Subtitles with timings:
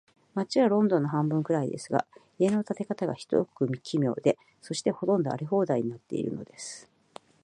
[0.35, 2.07] 街はロンドンの半分くらいですが、
[2.39, 6.89] 家の建て方が、ひどく奇妙で、そして、ほとんど荒れ放題になっているのです。